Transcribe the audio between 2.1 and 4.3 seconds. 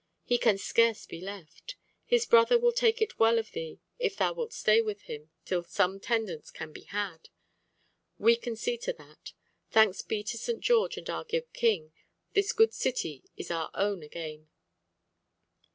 brother will take it well of thee if